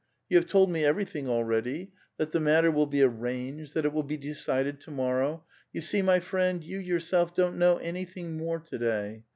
[0.29, 4.01] You have told me everything already,— that the matter will be arranged, that it will
[4.01, 8.77] be decided to morrow; you see, my friend, you yourself don't know anything more to
[8.79, 9.25] day.